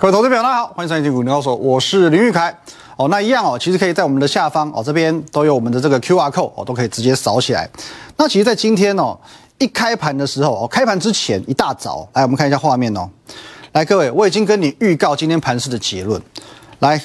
[0.00, 2.56] 各位投资朋友，大家好，欢迎收看《金股牛手》，我是林玉凯。
[2.96, 7.68] 哦，那一样哦，其实可以在我们的下方哦，这边都有我们的这个 Q R code 哦，都可以直接扫起来。
[8.16, 9.18] 那其实，在今天哦，
[9.58, 13.10] 一开盘的时候哦，开盘之前一大早，来我们看一下画面哦。
[13.72, 16.22] 来，各位，我已经跟你预告今天盘市的结论。
[16.78, 17.02] 来，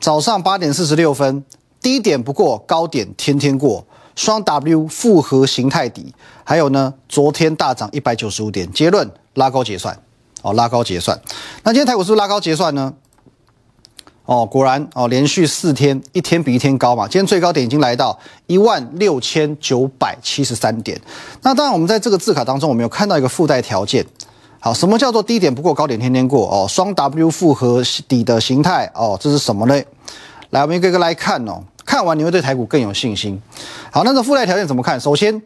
[0.00, 1.44] 早上八点四十六分，
[1.82, 6.14] 低点不过，高点天天过，双 W 复合形态底，
[6.44, 9.94] 还有呢，昨天大涨一百九十五点，结论拉高结算。
[10.48, 11.18] 哦，拉高结算。
[11.62, 12.94] 那今天台股是不是拉高结算呢？
[14.24, 17.04] 哦，果然哦，连续四天一天比一天高嘛。
[17.04, 20.98] 今天最高点已经来到一万六千九百七十三点。
[21.42, 24.04] 那当然，我们在这个字卡当中，我们有看到一个附带条件。
[24.60, 26.46] 好，什么叫做低点不过高点天天过？
[26.48, 28.90] 哦，双 W 复合底的形态。
[28.94, 29.82] 哦，这是什么呢？
[30.50, 31.62] 来，我们一个个来看哦。
[31.84, 33.40] 看完你会对台股更有信心。
[33.90, 35.00] 好，那这附带条件怎么看？
[35.00, 35.42] 首先，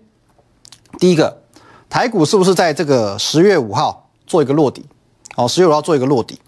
[0.98, 1.43] 第一个，
[1.88, 4.01] 台股是不是在这个十月五号？
[4.24, 4.87] 做一个落底，
[5.37, 6.38] 哦，所以我要做一个落底，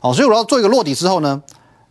[0.00, 1.42] 哦，所以我要做一个落底之后呢，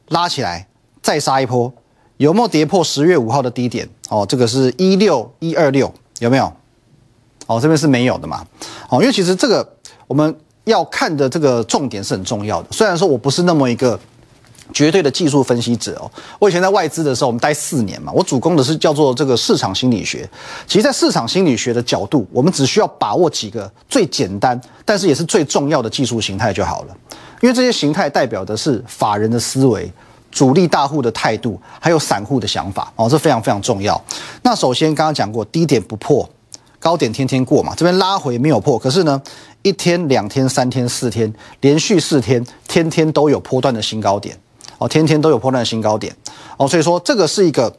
[0.09, 0.67] 拉起来
[1.01, 1.71] 再杀一波，
[2.17, 3.87] 有没有跌破十月五号的低点？
[4.09, 6.51] 哦，这个是一六一二六，有没有？
[7.47, 8.45] 哦，这边是没有的嘛，
[8.89, 9.67] 哦，因为其实这个
[10.07, 10.35] 我们
[10.65, 13.99] 要看的这个重点是很重要的，虽然说我不是那么一个。
[14.73, 20.29] 绝对的技术分析者哦，我以前在外资的时候，我们待四年嘛，我主攻的是叫做这个市场心理学。
[20.65, 26.97] 其实，在市场心理学的角度，我们只需要把握几个最简单，但是也是最重要的技术形态就好了。
[27.41, 29.91] 因为这些形态代表的是法人的思维、
[30.31, 33.99] 主力大户的态度，还有散户的想法哦，这非常非常重要。
[34.43, 36.29] 那首先刚刚讲过，低点不破，
[36.79, 39.21] 高点天天过嘛，这边拉回没有破，可是呢，
[39.63, 44.37] 一天、两天、三天、四天，连续四天，天天都有波段的新高点。
[44.81, 46.11] 哦，天天都有破断新高点，
[46.57, 47.71] 哦，所以说这个是一个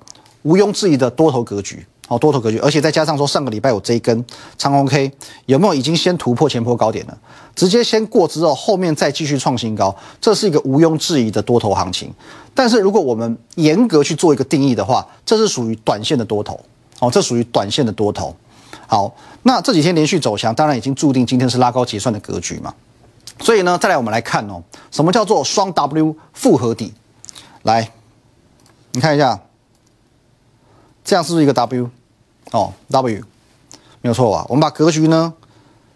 [0.42, 4.24] 毋庸置疑的多头格局，哦，多头格局，而且再加上说上个礼拜有这一根
[4.56, 5.10] 长红 K，
[5.46, 7.18] 有没有已经先突破前波高点了？
[7.56, 12.08] 直接先过之后，后面再继续创新高，这是一个毋庸置疑的多头行情。
[12.54, 16.60] 但是如果我们严格去做一个定义的话，这是属于短线的多头，
[17.00, 18.32] 哦，这属于短线的多头。
[18.86, 19.12] 好，
[19.42, 22.72] 那这几天连续走强，当然已经注定今天是拉高结算的格局嘛。
[23.40, 24.62] 所以呢，再来我们来看哦，
[24.92, 26.92] 什么叫做双 W 复合底？
[27.62, 27.92] 来，
[28.92, 29.40] 你看一下，
[31.04, 31.90] 这样是不是一个 W？
[32.50, 33.22] 哦，W，
[34.00, 34.44] 没有错吧？
[34.48, 35.34] 我们把格局呢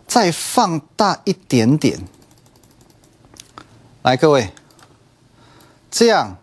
[0.06, 1.98] 再放大一点点。
[4.02, 4.52] 来，各位，
[5.90, 6.36] 这样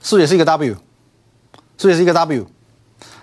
[0.00, 0.74] 是不是也是一个 W？
[0.74, 2.46] 是不是也是一个 W？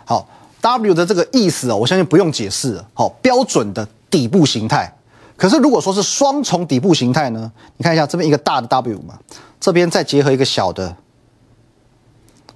[0.04, 0.28] 好
[0.60, 2.84] ，W 的这个意思哦，我相信不用解释。
[2.94, 4.94] 好，标准的底部形态。
[5.38, 7.52] 可是，如果说是双重底部形态呢？
[7.78, 9.20] 你看一下这边一个大的 W 嘛，
[9.60, 10.96] 这边再结合一个小的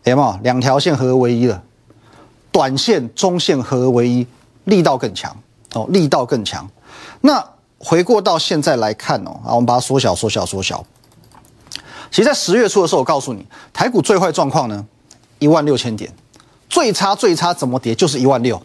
[0.03, 1.61] ，M，两条线合为一了，
[2.51, 4.25] 短线、中线合为一，
[4.63, 5.37] 力道更强
[5.75, 6.67] 哦，力道更强。
[7.21, 7.47] 那
[7.77, 10.83] 回过到现在来看哦，啊，我们把它缩小、缩小、缩小。
[12.09, 14.83] 其实，在十月初的时候，我告诉你，台股最坏状况呢，
[15.37, 16.11] 一万六千点，
[16.67, 18.59] 最差最差怎么跌就是一万六，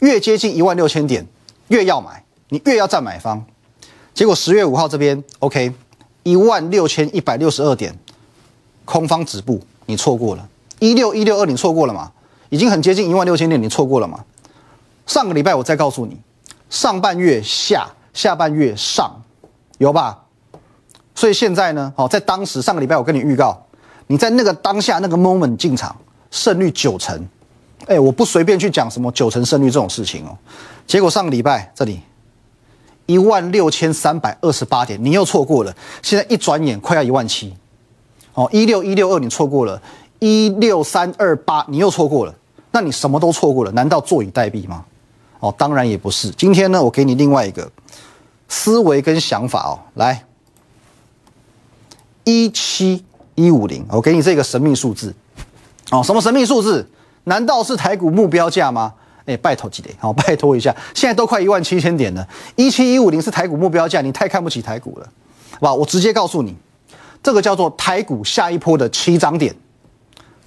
[0.00, 1.26] 越接近一万六千点，
[1.68, 2.22] 越要买。
[2.48, 3.44] 你越要占买方，
[4.14, 5.72] 结果十月五号这边，OK，
[6.22, 7.92] 一万六千一百六十二点，
[8.84, 10.48] 空方止步，你错过了，
[10.78, 12.12] 一六一六二你错过了嘛？
[12.48, 14.24] 已经很接近一万六千点，你错过了嘛？
[15.06, 16.16] 上个礼拜我再告诉你，
[16.70, 19.10] 上半月下，下半月上，
[19.78, 20.22] 有吧？
[21.14, 23.60] 所以现在呢，哦，在当时上个礼拜我跟你预告，
[24.06, 25.94] 你在那个当下那个 moment 进场，
[26.30, 27.26] 胜率九成，
[27.86, 30.38] 哎，我不随便去讲什么九成胜率这种事情哦。
[30.86, 32.00] 结果上个礼拜这里。
[33.06, 35.74] 一万六千三百二十八点，你又错过了。
[36.02, 37.54] 现在一转眼快要一万七，
[38.34, 39.80] 哦，一六一六二你错过了，
[40.18, 42.34] 一六三二八你又错过了。
[42.72, 44.84] 那你什么都错过了，难道坐以待毙吗？
[45.40, 46.30] 哦，当然也不是。
[46.30, 47.70] 今天呢，我给你另外一个
[48.48, 50.24] 思维跟想法哦，来，
[52.24, 55.14] 一七一五零，我给你这个神秘数字，
[55.90, 56.86] 哦，什么神秘数字？
[57.24, 58.92] 难道是台股目标价吗？
[59.26, 59.94] 哎，拜托几点？
[59.98, 65.06] 好， 拜托一下，现在都快一万七千点了，一七一五零是台股目标价，你太看不起台股了，
[65.54, 65.74] 好吧？
[65.74, 66.54] 我直接告诉你，
[67.22, 69.54] 这个叫做台股下一波的起涨点，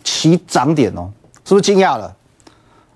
[0.04, 1.12] 起涨点哦，
[1.44, 2.16] 是不是惊讶了？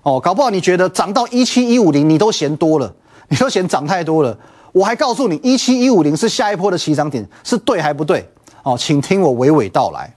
[0.02, 2.92] 哦，搞不好你觉得涨到一七一五零，你都嫌多了，
[3.28, 4.36] 你都嫌涨太多了。
[4.72, 8.26] 我还告诉你，一七一五零是下一波的起涨点，是对还不对？
[8.62, 10.10] 哦，请听我娓娓道来。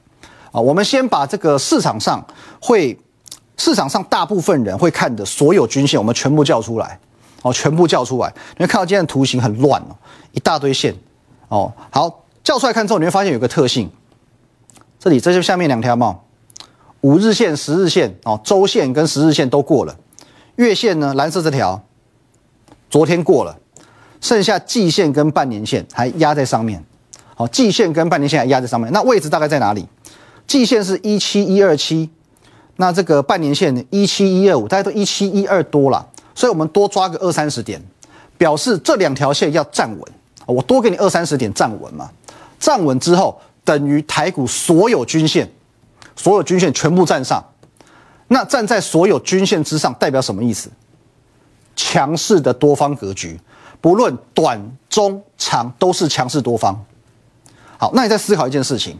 [0.51, 2.25] 啊，我们先把这个市场上
[2.61, 2.97] 会。
[3.57, 6.99] 市场上大部分人会看的所有均线，我们全部叫出来，
[7.41, 8.33] 哦，全部叫出来。
[8.57, 9.95] 你会看到今天的图形很乱哦，
[10.31, 10.95] 一大堆线，
[11.49, 13.89] 哦，好，叫出来看之后，你会发现有个特性，
[14.99, 16.19] 这里这就下面两条嘛，
[17.01, 19.95] 五日线、十日线，哦，周线跟十日线都过了，
[20.55, 21.83] 月线呢，蓝色这条，
[22.89, 23.57] 昨天过了，
[24.21, 26.83] 剩下季线跟半年线还压在上面。
[27.35, 29.87] 好，季线跟半年线还压在上面，那位置大概在哪里？
[30.47, 32.09] 季线是一七一二七，
[32.77, 37.81] 那这个半年线一七一二五，大家都一七一二多了，所以我们多抓个二三十点，
[38.37, 40.01] 表示这两条线要站稳。
[40.45, 42.09] 我多给你二三十点站稳嘛，
[42.59, 45.51] 站稳之后等于台股所有均线，
[46.15, 47.43] 所有均线全部站上。
[48.29, 50.69] 那站在所有均线之上代表什么意思？
[51.75, 53.39] 强势的多方格局，
[53.81, 54.59] 不论短、
[54.89, 56.85] 中、长都是强势多方。
[57.77, 58.97] 好，那你再思考一件事情：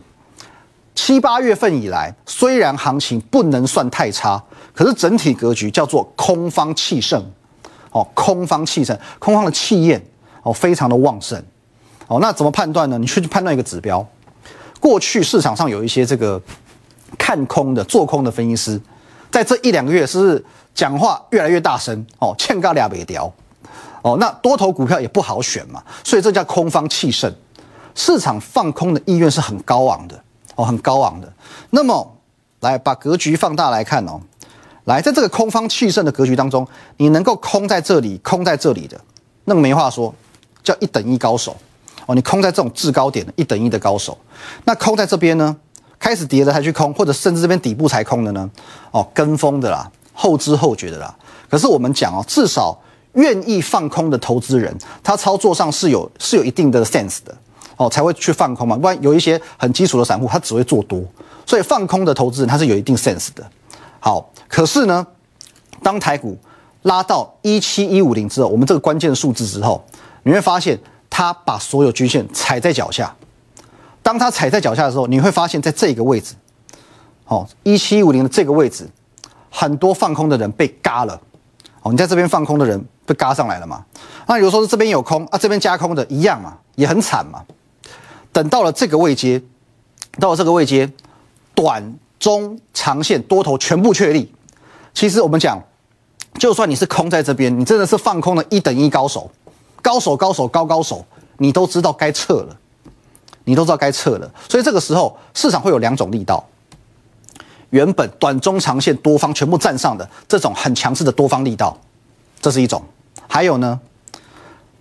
[0.98, 7.24] 七八月份以来，虽然行情不能算太差，可是整体格局叫做空方气盛。
[7.92, 10.04] 哦，空方气盛，空方的气焰
[10.42, 11.40] 哦非常的旺盛。
[12.08, 12.98] 哦，那怎么判断呢？
[12.98, 14.04] 你去判断一个指标。
[14.80, 16.42] 过去市场上有一些这个
[17.16, 18.82] 看空的、做空的分析师。
[19.30, 22.04] 在这一两个月，是不是讲话越来越大声？
[22.18, 23.32] 哦，欠高俩北调，
[24.02, 27.32] 哦，那多头股票也不好选嘛，所以这叫空方气盛，
[27.94, 30.24] 市场放空的意愿是很高昂的，
[30.58, 31.34] 哦，很高昂的。
[31.70, 32.18] 那么，
[32.60, 34.20] 来把格局放大来看哦，
[34.84, 36.68] 来，在这个空方气盛的格局当中，
[36.98, 39.00] 你能够空在这里、空在这里的，
[39.46, 40.14] 那么没话说，
[40.62, 41.56] 叫一等一高手，
[42.06, 44.18] 哦，你空在这种制高点的一等一的高手，
[44.66, 45.56] 那空在这边呢？
[46.00, 48.48] 开始跌了才去空，或者甚至这边底部才空的呢？
[48.92, 51.16] 哦，跟风的啦，后知后觉的啦。
[51.50, 52.80] 可是我们讲哦，至少
[53.14, 57.36] 愿意放空的投资人，他操作上是有是有一定的 sense 的
[57.78, 58.76] 哦，才会去放空嘛。
[58.76, 61.02] 不然有一些很基础的散户，他只会做多。
[61.46, 63.50] 所以放空的投资人他是有一定 sense 的。
[64.00, 65.06] 好，可是呢，
[65.82, 66.38] 当台股
[66.82, 69.84] 拉到一七一五零之后，我们这个关键数字之后，
[70.24, 70.78] 你会发现
[71.10, 73.16] 他把所有均线踩在脚下。
[74.04, 76.34] 当它踩在脚下的时候，你会发现在这个位置，
[77.26, 78.90] 哦，一七一五零的这个位置，
[79.50, 81.20] 很多放空的人被嘎了，
[81.82, 83.84] 哦，你在这边放空的人被嘎上来了嘛？
[84.26, 87.44] 那如说是这边有空啊，这边加空的一样嘛，也很惨嘛。
[88.38, 89.42] 等到了这个位阶，
[90.20, 90.88] 到了这个位阶，
[91.56, 94.32] 短、中、长线多头全部确立。
[94.94, 95.60] 其实我们讲，
[96.38, 99.32] 就算你是空在这边，你真的是放空的一等一高手，
[99.82, 101.04] 高手高手高高手，
[101.38, 102.56] 你都知道该撤了。
[103.46, 106.48] 你都知道该撤了，所以这个时候市场会有两种力道。
[107.72, 111.76] 原本短中长线多方全部站上的这种很强势的多方力道，
[112.40, 112.80] 这是一种；
[113.28, 113.80] 还有呢，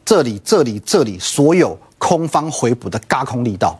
[0.04, 3.78] 这里、这里、这里所有空方回补的嘎空力道，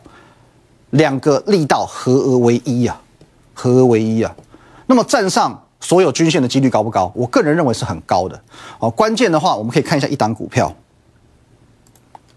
[0.90, 2.96] 两个力道合而为一呀，
[3.54, 4.34] 合而为一啊。
[4.86, 7.12] 那么站上所有均线的几率高不高？
[7.14, 8.40] 我个人认为是很高的。
[8.78, 10.74] 哦，关键的话，我们可以看一下一档股票。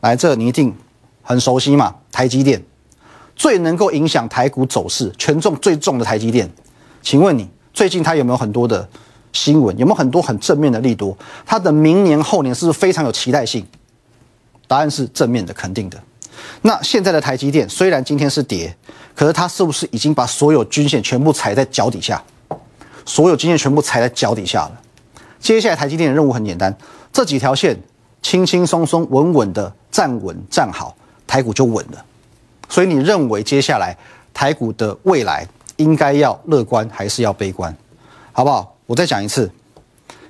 [0.01, 0.75] 来，这你一定。
[1.21, 1.93] 很熟悉嘛？
[2.11, 2.59] 台积电
[3.35, 6.49] 最能够影响台股走势、权重最重的台积电，
[7.03, 8.89] 请问你最近它有没有很多的
[9.31, 9.77] 新闻？
[9.77, 11.15] 有没有很多很正面的利多？
[11.45, 13.63] 它的明年后年是不是非常有期待性？
[14.69, 15.97] 答案是正面的，肯定的。
[16.61, 18.73] 那现在的台积电虽然今天是跌，
[19.15, 22.21] 可是它是不是已经把所有均线全部踩在脚底下？
[23.05, 24.81] 所有均线全部踩在脚底下了。
[25.39, 26.77] 接下来台积电的任务很简单，
[27.11, 27.75] 这几条线
[28.21, 30.95] 轻轻松松、稳稳的站稳站好。
[31.25, 32.05] 台股就稳了，
[32.67, 33.95] 所以你认为接下来
[34.33, 37.71] 台股的未来应该要乐观还是要悲观，
[38.31, 38.75] 好不好？
[38.87, 39.47] 我再讲一次，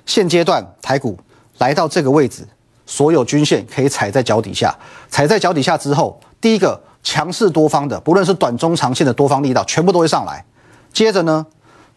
[0.04, 1.18] 现阶段台股
[1.56, 2.46] 来到这个位置，
[2.90, 4.76] 所有均线可以踩在脚底下，
[5.08, 10.44] 踩在脚底下之后，第一个强势多方的，不论是短中长线的多方力道，全部都会上来。
[10.92, 11.46] 接着呢，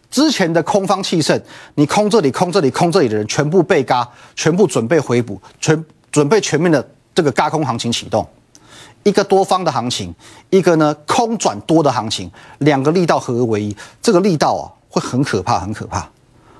[0.08, 1.38] 之前的空方气盛，
[1.74, 8.24] 你空这里、空这里、空这里的人，全部被嘎，全部准备回补，全准备全面的这个嘎空行情启动。
[9.02, 10.14] 一个多方的行情，
[10.50, 16.08] 一个呢空转多的行情，两个力道合而为一，这个力道啊会很可怕，很可怕，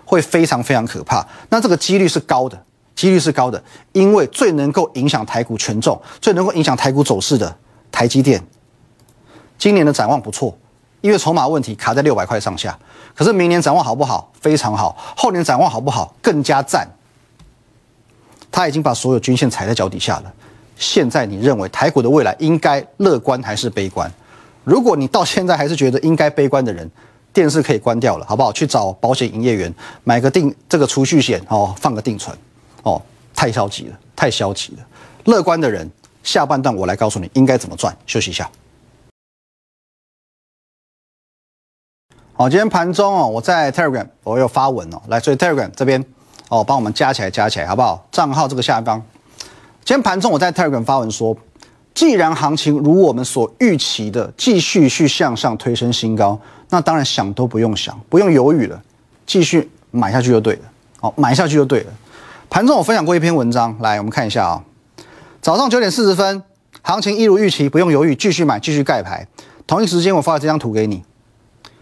[0.05, 1.25] 会非常非常可怕。
[1.49, 2.61] 那这个几率是高的，
[2.95, 7.57] 几率是高的，因为最能够影响台股权重，最能够影响台股走势的
[7.91, 8.43] 台积电，
[9.59, 10.57] 今年的展望不错，
[11.01, 12.79] 因为筹码问题卡在六百块上下。
[13.15, 14.33] 可是明年展望好不好？
[14.41, 14.97] 非常好。
[15.17, 16.15] 后年展望好不好？
[16.21, 16.89] 更加赞。
[18.51, 20.33] 他已经把所有均线踩在脚底下了。
[20.77, 24.11] 现在你认为台股的未来应该乐观还是悲观？
[24.65, 26.91] 如果你到现在还是觉得应该悲观的人，
[27.33, 28.53] 电视可以关掉了，好不好？
[28.53, 29.73] 去找保险营业员
[30.05, 32.37] 买个定这个储蓄险哦，放个定存
[32.85, 33.03] 哦。
[33.37, 34.87] 太消极了，太消极了。
[35.25, 35.91] 乐观的人，
[36.23, 37.95] 下半段我来告诉你应该怎么赚。
[38.07, 38.49] 休息一下。
[42.33, 46.03] 好，今天盘中哦，我在 Telegram 我有发文哦，来，所以 Telegram 这边
[46.49, 48.07] 哦，帮我们加起来，加起来，好不好？
[48.13, 49.03] 账号这个下方。
[49.85, 51.37] 今天盘中我在 Telegram 发文说，
[51.93, 56.39] 既然行情如我们所预期的继续去向上推升新高，
[56.71, 58.81] 那当然想都不用想，不用犹豫了，
[59.27, 60.63] 继续买下去就对了。
[61.01, 61.93] 好，买下去就对了。
[62.55, 64.63] 盘中我分享过一篇文章，来我们看一下啊。
[65.43, 66.41] 早上九点四十分，
[66.83, 69.27] 行情一如预期，不用犹豫，继续买，继续盖牌。
[69.67, 71.03] 同一时间，我发了这张图给你，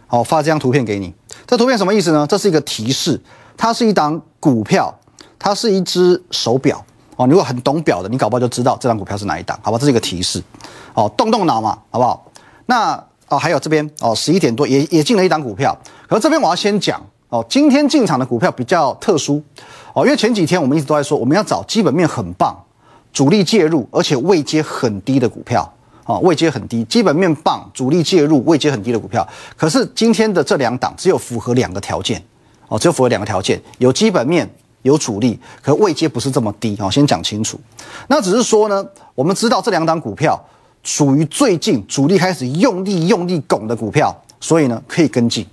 [0.06, 1.12] 好，发这张图片给你。
[1.46, 2.26] 这图片什么意思呢？
[2.26, 3.20] 这是一个提示，
[3.54, 4.98] 它是一档股票，
[5.38, 6.82] 它是一只手表。
[7.16, 9.76] 哦，如果很懂表的，你搞不好就知道这张股票是哪一档，好吧？
[9.76, 10.42] 这是一个提示，
[10.94, 12.24] 哦，动动脑嘛，好不好？
[12.64, 12.94] 那
[13.28, 16.98] 哦，还有这边哦，十一点多也也进了一档股票，可是这边我要先讲
[17.32, 19.42] 哦，今天进场的股票比较特殊
[19.94, 22.54] 哦，因为前几天我们一直都在说，我们要找基本面很棒、
[23.10, 25.66] 主力介入，而且位阶很低的股票
[26.04, 29.26] 啊，位阶很低，基本面棒、主力介入、位阶很低的股票。
[29.56, 32.22] 可是今天的这两档只有符合两个条件
[32.68, 34.46] 哦，只有符合两个条件，有基本面。
[34.82, 37.56] 有主力，可位阶不是这么低哦，先讲清楚。
[38.08, 38.84] 那只是说呢，
[39.14, 40.36] 我们知道这两档股票
[40.82, 45.46] 属于最近主力开始用力用力拱的股票，所以呢可以跟进。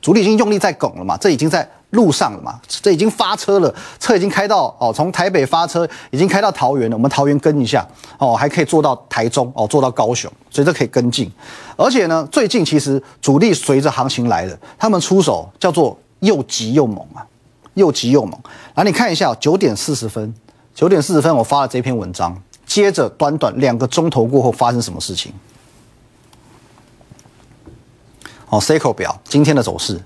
[0.00, 7.86] 主力已经用力在拱了嘛，这已经在路上了嘛，这已经发车了，车已经开到哦，从台北发车已经开到桃园了，我们桃园跟一下
[8.18, 11.30] 哦，还可以做到台中哦，做到高雄，所以这可以跟进。
[11.76, 17.26] 而且呢，最近其实主力随着行情来了，他们出手叫做又急又猛啊。
[17.74, 18.36] 又急又猛，
[18.74, 20.34] 来你看一下，九点四十分，
[20.74, 22.36] 九点四十分我发了这篇文章，
[22.66, 25.32] 接着短短两个钟头过后发生什么事情？
[28.50, 30.00] 哦，Seiko 表今天的走势，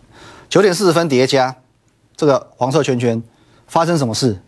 [0.49, 1.55] 九点四十分叠加
[2.17, 3.23] 这个黄色圈圈，
[3.67, 4.43] 发生什么事？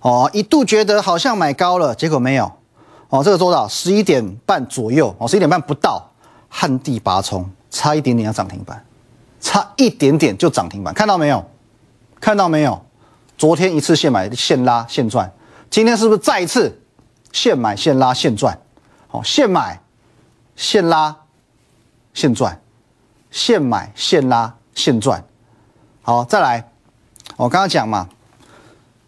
[0.00, 2.52] 哦，一度觉得好像买高了，结果没有。
[3.08, 6.10] 哦，这个做到十一点半左右，哦，十一点半不到，
[6.48, 8.84] 旱地拔葱，差一点点要涨停板，
[9.40, 11.42] 差一点点就涨停板，看到没有？
[12.20, 12.84] 看到没有？
[13.38, 15.32] 昨天一次现买现拉现赚，
[15.70, 16.82] 今天是不是再一次
[17.32, 18.60] 现买现拉现赚？
[19.10, 19.80] 哦，现买
[20.54, 21.16] 现拉
[22.12, 22.60] 现赚，
[23.30, 25.24] 现买现拉现赚。
[26.02, 26.70] 好，再来，
[27.36, 28.08] 我刚刚讲嘛，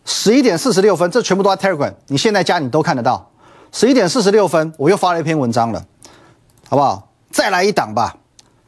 [0.05, 3.31] 十一点四十六分，这全部都在 Telegram，你现在加你都看得到。
[3.73, 5.85] 十一点四十六分，我又发了一篇文章了，
[6.69, 7.09] 好不好？
[7.31, 8.17] 再来一档吧，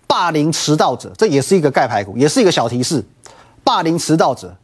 [0.06, 3.04] 霸凌迟到者，这也是一个盖牌股，也是一个小提示。
[3.64, 4.56] 霸凌迟到者，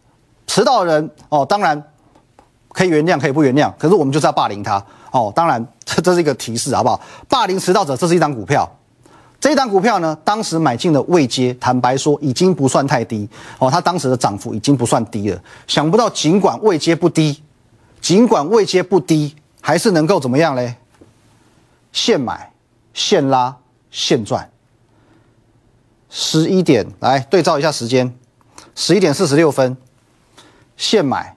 [0.47, 1.83] 迟到的人哦，当然
[2.69, 4.81] 可以原谅，可以不原谅，可是我们就是要霸凌他
[5.11, 5.33] 哦。
[5.35, 7.01] 当然，这这是一个提示，好不好？
[7.29, 8.71] 霸凌迟到者，这是一张股票，
[9.41, 13.29] 这一张股票呢，当时买进的位阶，坦白说已经不算太低
[13.59, 15.41] 哦，它当时的涨幅已经不算低了。
[15.67, 17.41] 想不到，尽管位阶不低，
[18.01, 20.75] 尽管位阶不低，还是能够怎么样嘞？
[21.93, 22.53] 现买
[22.93, 23.57] 现拉
[23.91, 24.51] 现赚。
[26.11, 28.13] 十一点来对照一下时间。
[28.75, 29.77] 十一点四十六分，
[30.77, 31.37] 现买、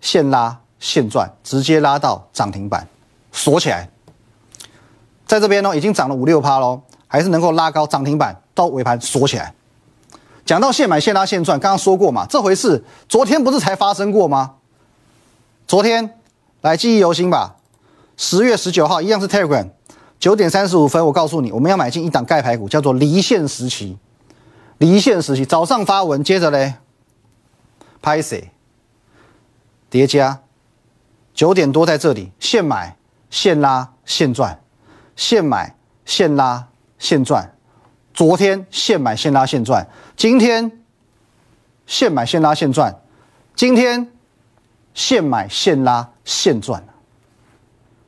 [0.00, 2.86] 现拉、现赚，直接拉到涨停板，
[3.32, 3.88] 锁起来。
[5.26, 9.54] 在这边呢，已经涨了五六趴喽，还是能够拉高涨停板到尾盘锁起来。
[10.44, 14.56] 讲到现买、现拉、现赚，刚刚说过嘛，这回事昨天不是才发生过吗？
[15.66, 16.18] 昨天
[16.60, 17.56] 来记忆犹新吧。
[18.16, 19.70] 十月十九号一样是 Telegram，
[20.20, 23.98] 九点三十五分，我告诉你，我们要买进一档盖牌股，叫做离线时期。
[24.78, 26.74] 离线时期，早上发文，接着嘞，
[28.02, 28.50] 拍谁？
[29.88, 30.40] 叠加，
[31.32, 32.96] 九点多在这里，现买
[33.30, 34.60] 现拉现赚，
[35.16, 36.68] 现买现拉
[37.04, 37.52] 现赚。
[38.14, 40.80] 昨天现买现拉现赚，今天
[41.86, 42.98] 现买现拉现赚，
[43.54, 44.10] 今天
[44.94, 46.82] 现买现拉现赚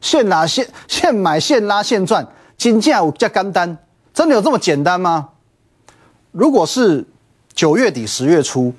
[0.01, 2.27] 现拿现现买现拉现赚，
[2.57, 3.77] 金价有加干单，
[4.15, 5.29] 真的有这么简单吗？
[6.33, 7.05] 如果是
[7.53, 8.73] 九月底十月初，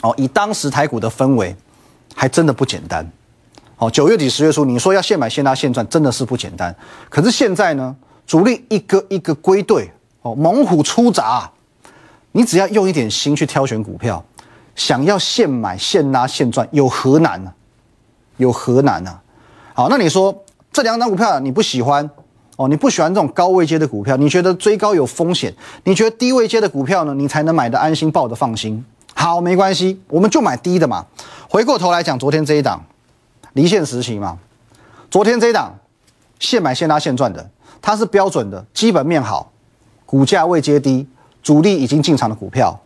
[0.00, 1.54] 哦，以当时台股的氛围，
[2.14, 3.10] 还真的不简单。
[3.76, 6.74] 哦，九月底十月初，你说要现买现拉现赚，真的是不简单。
[7.10, 7.94] 可是现在呢，
[8.26, 9.90] 主力一个一个归队，
[10.22, 11.50] 哦，猛虎出闸，
[12.32, 14.24] 你只要用一点心去挑选股票，
[14.74, 17.52] 想要现买现拉现赚，有何难呢？
[18.38, 19.20] 有何难呢？
[19.74, 22.08] 好，那你说这两张股票你不喜欢？
[22.56, 25.52] 哦，你不喜欢这种高位阶的股票，你觉得追高有风险？
[25.82, 28.84] 你觉得低位阶的股票呢，你才能买的安心，抱的放心？
[29.12, 31.04] 好，没关系，我们就买低的嘛。
[31.48, 32.80] 回过头来讲，昨天这一档
[33.54, 34.38] 离线实习嘛，
[35.10, 35.76] 昨天这一档
[36.38, 37.50] 现买现拉现赚的，
[37.82, 39.52] 它是标准的基本面好，
[40.06, 41.06] 股价未接低，
[41.42, 42.80] 主力已经进场的股票。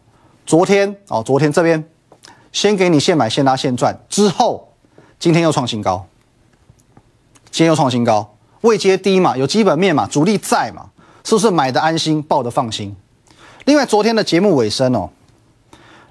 [0.46, 1.88] 昨天哦，昨天这边
[2.52, 4.72] 先给你现买现拉现赚，之后
[5.18, 6.06] 今天又创新高，
[7.50, 8.34] 今天又创新高。
[8.62, 10.90] 未接低嘛，有基本面嘛，主力在嘛，
[11.22, 12.96] 是不是买的安心，抱的放心？
[13.66, 15.10] 另外，昨天的节目尾声哦，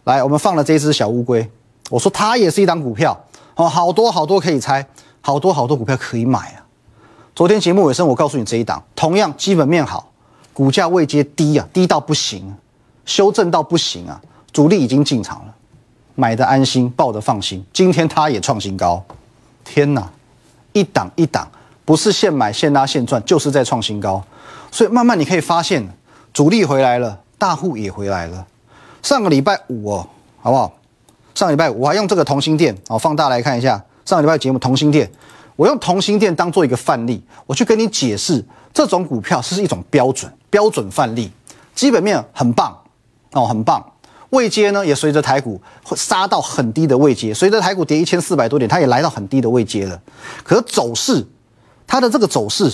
[0.06, 1.50] 来，我们放了这只小乌龟，
[1.90, 4.88] 我说它也是一档股票哦，好多好多可以猜，
[5.20, 6.67] 好多好多股票可以买啊。
[7.38, 10.12] 昨天节目尾声，我告诉你这一档，同样基本面好，
[10.56, 12.52] 股价位阶低啊，低到不行，
[13.06, 14.20] 修正到不行啊，
[14.52, 15.54] 主力已经进场了，
[16.16, 17.64] 买的安心，抱的放心。
[17.72, 19.06] 今天它也创新高，
[19.64, 20.10] 天哪！
[20.74, 21.48] 一档一档，
[21.86, 24.20] 不是现买现拉现赚，就是在创新高。
[24.72, 25.88] 所以慢慢你可以发现，
[26.34, 28.48] 主力回来了，大户也回来了。
[29.04, 30.08] 上个礼拜五哦，
[30.42, 30.74] 好不好？
[31.36, 35.08] 上礼拜五我还用这个同心店哦，放大来看一下上个礼拜节目同心店，
[35.58, 41.30] 我用同心店当做一个范例，我去跟你解释这种股票是一种标准标准范例，
[41.76, 42.78] 基本面很棒
[43.34, 43.84] 哦，很棒。
[44.30, 50.00] 位阶呢也随着台股会杀到很低的位阶，随着台股跌一千四百多点，它也来到很低的位阶了。
[50.44, 51.26] 可是走势，
[51.88, 52.72] 它的这个走势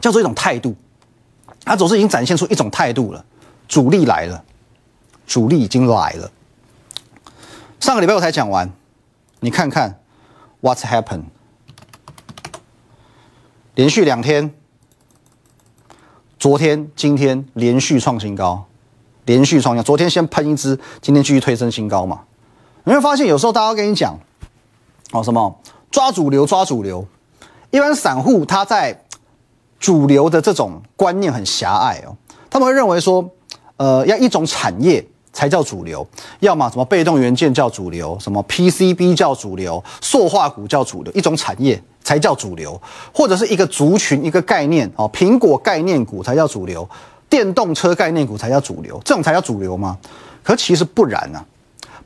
[0.00, 0.74] 叫做一种态度，
[1.64, 3.24] 它走势已经展现出一种态度了。
[3.66, 4.42] 主力来了，
[5.26, 6.30] 主力已经来了。
[7.80, 8.72] 上个礼拜我才讲完，
[9.40, 10.00] 你看看
[10.62, 11.24] What's happened？
[13.78, 14.52] 连续两天，
[16.36, 18.66] 昨天、今天连续创新高。
[19.24, 22.22] 连续创新，昨天先喷一支，今天继续推升新高嘛？
[22.82, 24.18] 你会发现有时候大家跟你讲，
[25.12, 25.60] 哦什么
[25.92, 27.06] 抓主流抓主流，
[27.70, 29.04] 一般散户他在
[29.78, 32.16] 主流的这种观念很狭隘哦，
[32.50, 33.30] 他们会认为说，
[33.76, 36.06] 呃要一种产业才叫主流，
[36.40, 42.80] 要么什么被动元件叫主流，什么 PCB 叫主流，塑化股叫主流，一种产业才叫主流，
[43.12, 46.88] 或者是一个族群一个概念哦，苹果概念股才叫主流。
[47.30, 49.98] 电动车概念股才叫主流，这种才叫主流吗？
[50.42, 51.44] 可其实不然啊，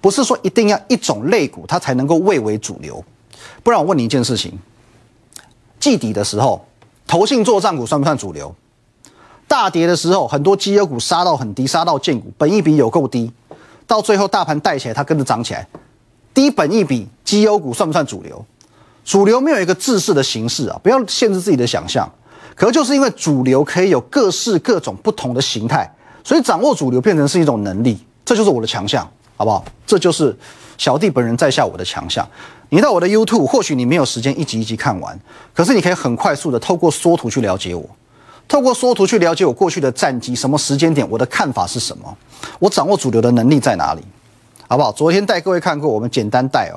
[0.00, 3.04] 不是说一定要一种类股它才能够位为主流。
[3.62, 4.58] 不然我问你一件事情：
[5.78, 6.66] 季底的时候，
[7.06, 8.52] 投信做账股算不算主流？
[9.52, 13.30] 大跌的时候，很多绩优股杀到很低，杀到见股，本益比有够低，
[13.86, 15.68] 到最后大盘带起来，它跟着涨起来。
[16.32, 18.42] 低本益比绩优股算不算主流？
[19.04, 22.10] 主流没有一个制式的形式啊，不要限制自己的想象。
[22.54, 25.86] 可就是因为主流可以有各式各种不同的形态，
[26.24, 29.06] 所以掌握主流变成是一种能力，这就是我的强项，
[29.36, 29.62] 好不好？
[29.86, 30.34] 这就是
[30.78, 32.26] 小弟本人在下我的强项。
[32.70, 35.20] 你到我的 YouTube，或许你没有时间一集一集看完，
[35.52, 37.86] 可是你可以很快速的透过缩图去了解我，
[38.52, 42.16] 透过缩图去了解我过去的战绩，什么时间点，我的看法是什么，
[42.58, 44.02] 我掌握主流的能力在哪里，
[44.68, 44.92] 好不好？
[44.92, 46.76] 昨天带各位看过，我们简单带哦。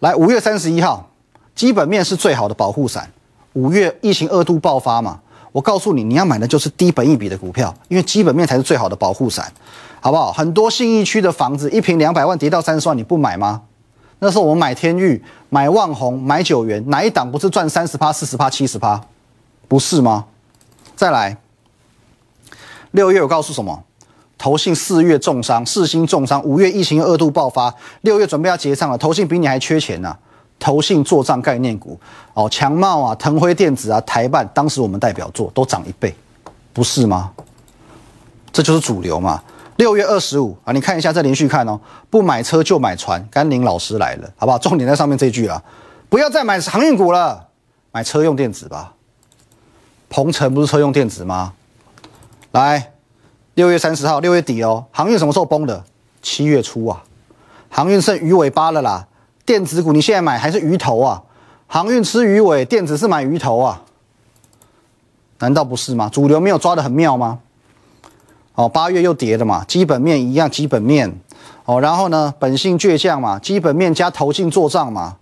[0.00, 1.08] 来，五月三十一号，
[1.54, 3.08] 基本面是最好的保护伞。
[3.52, 5.20] 五月疫情二度爆发嘛，
[5.52, 9.52] 我告诉你，你要买的就是低本一笔的股票，因为基本面才是最好的保护伞，
[10.00, 10.32] 好不好？
[10.32, 13.62] 很多信义区的房子一平两百万跌到三十万，你不买吗？
[14.18, 19.00] 那时候我们买天域、买万宏、买九元，哪一档不是赚三十趴、四十趴、七十趴？
[19.68, 20.24] 不是吗？
[20.96, 21.36] 再来，
[22.92, 23.84] 六月我告诉什么？
[24.36, 30.16] 投信四月重伤，四星重伤，五月疫情二度爆发，六月准备要结账了，投信比你还缺钱呢。
[30.58, 31.98] 投信做账概念股，
[32.32, 36.14] 哦，强茂啊，腾辉电子啊，台办，当时我们代表作都涨一倍，
[36.72, 37.32] 不是吗？
[38.52, 39.42] 这就是主流嘛。
[39.76, 41.78] 六月二十五啊，你看一下，再连续看哦，
[42.08, 44.58] 不买车就买船，甘宁老师来了，好不好？
[44.58, 45.62] 重点在上面这句啊，
[46.08, 47.48] 不要再买航运股了，
[47.92, 48.94] 买车用电子吧。
[50.14, 51.54] 鹏程不是车用电子吗？
[52.52, 52.92] 来，
[53.54, 55.82] 六月三十号，六月底哦，航运什么时候崩的？
[56.22, 57.02] 七月初啊，
[57.68, 59.08] 航运剩鱼尾巴了啦。
[59.44, 61.20] 电子股你现在买还是鱼头啊？
[61.66, 63.82] 航运吃鱼尾，电子是买鱼头啊？
[65.40, 66.08] 难道不是吗？
[66.08, 67.40] 主流没有抓得很妙吗？
[68.54, 71.12] 哦，八月又跌了嘛，基本面一样，基本面
[71.64, 75.16] 哦，然后呢，本性倔强嘛，基本面加投进做账嘛，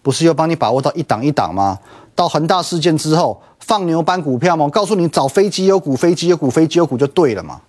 [0.00, 1.78] 不是又帮你把握到一档一档吗？
[2.14, 4.64] 到恒大事件之后放牛班股票吗？
[4.64, 7.60] 我告诉你，找飞机有股，飞机有股，飞机有股就对了嘛。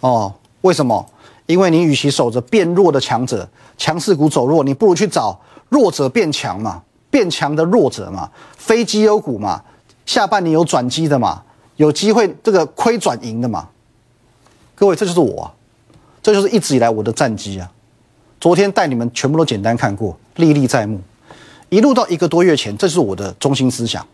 [0.00, 1.08] 哦，为什么？
[1.46, 9.62] 因为你与其守着变弱的强者，强势股走弱，你不如去找弱者变强嘛，变强的弱者嘛，非绩优股嘛，
[10.04, 11.44] 下半年有转机的嘛，
[11.76, 13.68] 有机会这个亏转盈的嘛。
[14.74, 15.48] 各位，这就是我，
[16.20, 17.70] 这就是一直以来我的战绩啊。
[18.40, 21.00] 昨天带你们全部都简单看过，历历在目。
[21.68, 24.04] 一路到一个多月前，这是我的中心思想。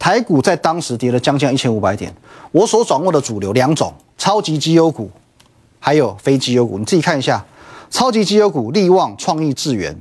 [0.00, 2.12] 台股在当时跌了将近一千五百点，
[2.50, 5.08] 我所掌握的主流两种超级绩优股。
[5.82, 7.42] 还有非绩优股，你自己看一下，
[7.90, 9.98] 超级绩优股利旺、创意、智源，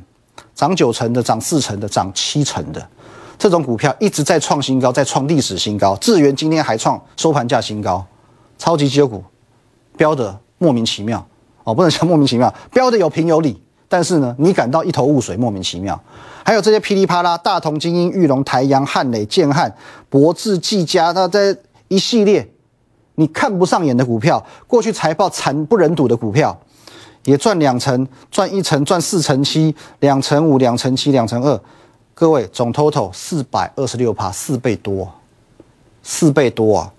[0.54, 2.86] 涨九成的、涨四成的、涨七成的，
[3.38, 5.96] 这种股票一直在创新高，在创历史新高。
[5.96, 8.06] 智源今天还创收盘价新高，
[8.58, 9.24] 超级绩优股
[9.96, 11.26] 标的莫名其妙。
[11.64, 16.00] 哦，不能叫莫名其妙，标的有凭有理，但是呢，你感到一头雾水，莫名其妙。
[16.46, 19.76] 还有这些噼里啪啦，大同、精英、玉龙、台阳、汉磊、建汉、
[20.10, 21.54] 博智、技嘉，那这
[21.90, 22.50] 一系列。
[23.16, 26.58] 你看不上眼的股票，过去财报惨不忍睹的股票，
[27.26, 31.60] 也赚两成、赚一成、赚四成七、两成五、两成七、两成二，
[32.14, 35.12] 各位总 total 四百二十六趴，四倍多，
[36.02, 36.94] 四倍多啊！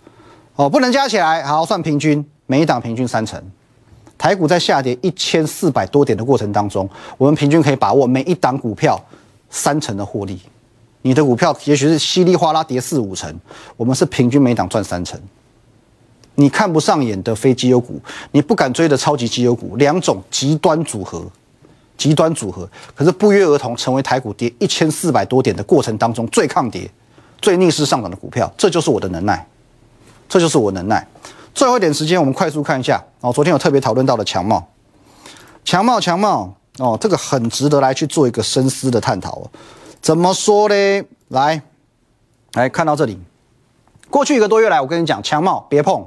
[0.57, 3.43] 哦，不能加起来，好算平均，每一档平均三成。
[4.21, 9.03] 台股在下跌一千四百多点的过程当中，我们平均可以把握每一档股票
[9.49, 10.39] 三成的获利，
[11.01, 13.35] 你的股票也许是稀里哗啦跌四五成，
[13.79, 15.19] 我们是平均每档赚三成。
[16.35, 17.99] 你看不上眼的非绩优股，
[18.33, 21.25] 你不敢追的超级绩优股，两种极端组合，
[21.97, 26.91] 极端组合，可是不约而同成为台股跌一千四百多点的过程当中最抗跌、
[27.41, 29.47] 最逆势上涨的股票，这就是我的能耐，
[30.29, 31.07] 这就是我能耐。
[31.55, 33.33] 最后一点时间，我们快速看一下哦。
[33.33, 34.67] 昨天有特别讨论到的强茂，
[35.65, 39.51] 强茂，强茂哦，这个很值得来去做一个深思的探讨哦。
[40.01, 40.75] 怎么说呢？
[41.29, 41.63] 来，
[42.55, 43.19] 来看到这里，
[44.09, 46.07] 过去一个多月来，我跟你讲，强茂别碰。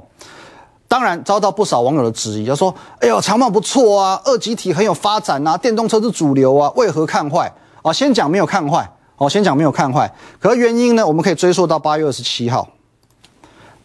[0.86, 7.52] 当然遭到不少网友的质疑，就说：“哎呦，强茂不错啊，二级体很有发展啊，电动车是主流啊，为何看坏？”
[7.82, 10.12] 啊，先讲没有看坏，哦，先讲没有看坏。
[10.38, 11.04] 可原因呢？
[11.04, 12.68] 我们可以追溯到八月二十七号。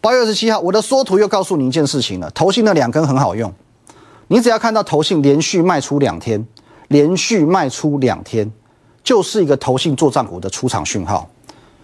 [0.00, 3.52] 八月二十七号，我的缩图又告诉你一件事情了：投信的两根很好用，
[4.28, 6.46] 你只要看到投信连续卖出两天，
[6.88, 8.50] 连续卖出两天，
[9.04, 11.28] 就是一个投信做账股的出场讯号。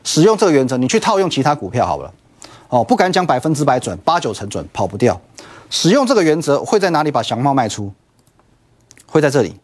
[0.03, 2.13] 使用这个原则，你去套用其他股票好了。
[2.69, 5.21] 哦，不敢讲百分之百准，八九成准，跑不掉。
[5.69, 7.93] 使用这个原则会在哪里把祥茂卖出？
[9.05, 9.55] 会在这里，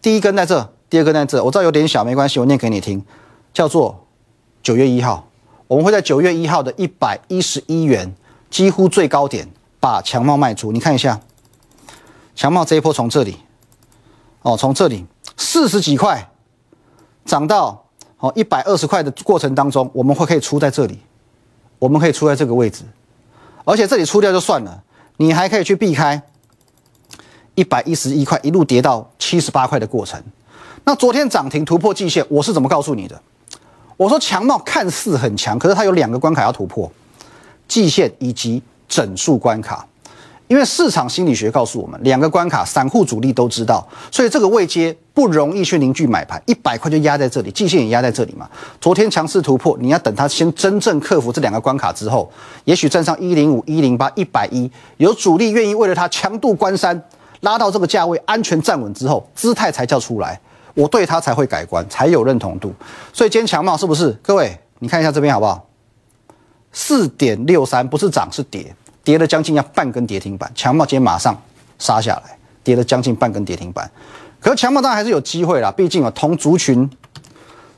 [0.00, 1.42] 第一根在这，第二根在这。
[1.44, 3.04] 我知道有点小，没关系，我念给你听，
[3.54, 4.06] 叫做
[4.62, 5.28] 九月一号，
[5.72, 8.14] 我们会在九月一号的一百一十一元，
[8.50, 9.48] 几乎最高点
[9.80, 10.70] 把强茂卖出。
[10.70, 11.18] 你看一下，
[12.36, 13.38] 强茂这一波从这里，
[14.42, 15.06] 哦，从这里
[15.38, 16.30] 四十几块
[17.24, 17.86] 涨到
[18.18, 20.98] 哦一百二十块的过程当中，我们会可以出在这里。
[21.78, 22.84] 我们可以出在这个位置，
[23.64, 24.82] 而且这里出掉就算了，
[25.16, 26.22] 你还可以去避开
[27.54, 30.22] 一百一十一块一路跌到七十八块的过程。
[30.84, 33.18] 那昨天涨停突破季线，我是怎么告诉你的？
[33.96, 36.90] 我说强茂看似很强，可是它有两个关卡要突破，
[37.68, 39.86] 季线以及整数关卡。
[40.48, 48.46] 因为市场心理学告诉我们，两个关卡，散户主力都知道，所以这个位阶不容易去凝聚买盘，一百块就压在这里，季线也压在这里嘛。
[48.78, 52.30] 昨天强势突破，你要等它先真正克服这两个关卡之后，
[52.64, 57.02] 也许站上一零五、一零八、一百一，有主力愿意为了它强度关山，
[57.40, 60.38] 拉到这个价位安全站稳之后，姿态才叫出来，
[60.74, 62.74] 我对它才会改观，才有认同度。
[63.12, 64.10] 所以今天强茂是不是？
[64.22, 65.66] 各位，你看一下这边好不好？
[66.72, 68.74] 四点六三，不是涨是跌。
[69.04, 71.36] 跌了将近要半根跌停板，强茂今天马上
[71.76, 73.90] 杀下来，跌了将近半根跌停板。
[74.40, 76.88] 可是强茂当然还是有机会啦，毕竟啊同族群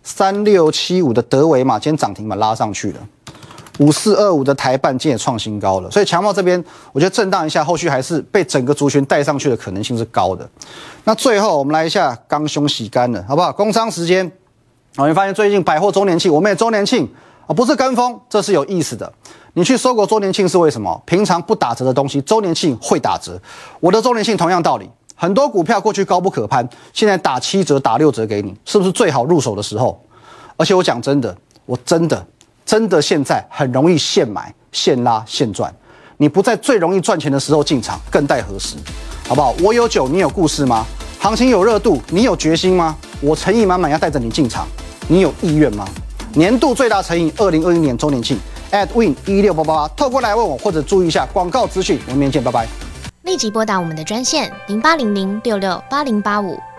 [0.02, 2.98] 三六七五的德维嘛，今天涨停板拉上去了，
[3.78, 10.48] 五四二五的台半今天也创新高了，所以强茂这边我觉得震荡一下，后续还是被整个族群带上去的可能性是高的。
[11.04, 13.52] 那最后我们来一下刚凶洗干了，好不好？
[13.52, 14.30] 工商时间，
[14.96, 17.08] 我们发现最近百货周年庆，我们也周年庆
[17.46, 19.12] 啊，不是跟风，这是有意思的。
[19.54, 21.02] 你去搜狗周年庆是为什么？
[21.04, 23.40] 平常不打折的东西，周年庆会打折。
[23.80, 30.00] 我的周年庆同样道理，很多股票过去高不可攀，现在打七折、打六折给你，是不是最好入手的时候？
[30.56, 32.24] 而且我讲真的，我真的
[32.74, 35.72] 真的现在很容易现买、现拉、现赚。
[36.16, 38.74] 你不在最容易赚钱的时候进场，更待何时？
[39.28, 39.54] 好不好？
[39.62, 40.84] 我有酒，你有故事吗？
[41.20, 42.96] 行情有热度，你有决心吗？
[43.20, 44.66] 我诚意满满要带着你进场，
[45.06, 45.86] 你有意愿吗？
[46.32, 48.36] 年度最大诚意，二零二一年周年庆。
[48.72, 52.00] at win 一六八八八，透过来问我，或者注意一下广告资讯。
[52.06, 52.66] 我们明天见，拜拜。
[53.22, 56.58] 立即拨打我们的专线零八零零六六八零八五